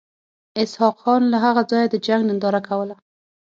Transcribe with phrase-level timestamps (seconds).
[0.61, 2.95] اسحق خان له هغه ځایه د جنګ ننداره کوله.